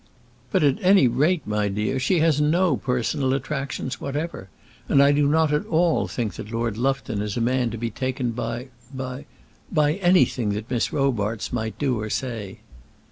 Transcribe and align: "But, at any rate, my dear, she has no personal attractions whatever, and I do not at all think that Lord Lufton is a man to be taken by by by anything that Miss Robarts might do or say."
"But, 0.51 0.63
at 0.63 0.79
any 0.81 1.07
rate, 1.07 1.45
my 1.45 1.67
dear, 1.67 1.99
she 1.99 2.21
has 2.21 2.41
no 2.41 2.75
personal 2.75 3.35
attractions 3.35 4.01
whatever, 4.01 4.49
and 4.89 4.99
I 4.99 5.11
do 5.11 5.27
not 5.27 5.53
at 5.53 5.63
all 5.67 6.07
think 6.07 6.33
that 6.37 6.51
Lord 6.51 6.75
Lufton 6.75 7.21
is 7.21 7.37
a 7.37 7.39
man 7.39 7.69
to 7.69 7.77
be 7.77 7.91
taken 7.91 8.31
by 8.31 8.69
by 8.91 9.27
by 9.71 9.93
anything 9.93 10.53
that 10.53 10.71
Miss 10.71 10.91
Robarts 10.91 11.53
might 11.53 11.77
do 11.77 11.99
or 12.01 12.09
say." 12.09 12.61